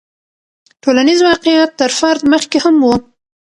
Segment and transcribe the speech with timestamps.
[0.83, 2.87] ټولنیز واقعیت تر فرد مخکې هم و.